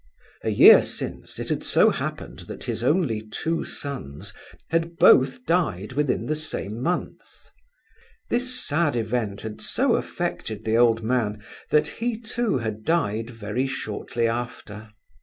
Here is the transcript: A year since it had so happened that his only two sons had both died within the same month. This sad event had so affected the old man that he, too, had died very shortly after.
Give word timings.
A 0.41 0.49
year 0.49 0.81
since 0.81 1.37
it 1.37 1.49
had 1.49 1.63
so 1.63 1.91
happened 1.91 2.39
that 2.49 2.63
his 2.63 2.83
only 2.83 3.21
two 3.21 3.63
sons 3.63 4.33
had 4.69 4.95
both 4.97 5.45
died 5.45 5.93
within 5.93 6.25
the 6.25 6.35
same 6.35 6.81
month. 6.81 7.51
This 8.27 8.65
sad 8.65 8.95
event 8.95 9.41
had 9.41 9.61
so 9.61 9.93
affected 9.93 10.65
the 10.65 10.75
old 10.75 11.03
man 11.03 11.43
that 11.69 11.85
he, 11.85 12.19
too, 12.19 12.57
had 12.57 12.83
died 12.83 13.29
very 13.29 13.67
shortly 13.67 14.27
after. 14.27 14.89